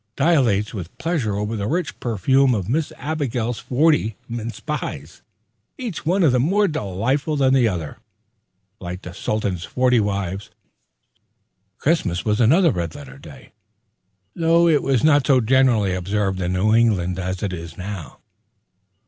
[0.15, 5.21] dilates with pleasure over the rich perfume of Miss Abigail's forty mince pies,
[5.77, 7.97] each one more delightful than the other,
[8.79, 10.49] like the Sultan's forty wives.
[11.77, 13.51] Christmas was another red letter day,
[14.35, 18.17] though it was not so generally observed in New England as it is now.